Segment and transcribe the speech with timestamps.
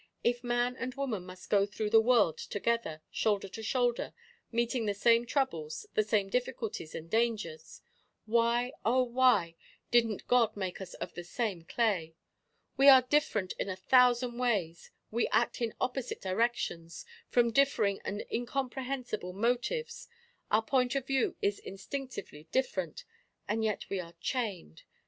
[0.23, 4.15] If man and woman must go through the world together, shoulder to shoulder,
[4.51, 7.83] meeting the same troubles, the same difficulties and dangers,
[8.25, 9.53] why, oh, why,
[9.91, 12.15] didn't God make us of the same clay!
[12.77, 18.23] We are different in a thousand ways; we act in opposite directions, from differing and
[18.31, 20.07] incomprehensible motives
[20.49, 23.05] our point of view is instinctively different,
[23.47, 24.81] and yet we are chained.